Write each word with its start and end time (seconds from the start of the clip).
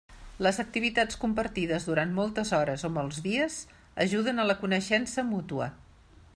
Les 0.45 0.59
activitats 0.61 1.19
compartides 1.25 1.85
durant 1.89 2.15
moltes 2.21 2.53
hores 2.59 2.87
o 2.89 2.91
molts 2.97 3.21
dies 3.27 3.61
ajuden 4.07 4.45
a 4.45 4.47
la 4.53 4.59
coneixença 4.65 5.29
mútua. 5.33 5.73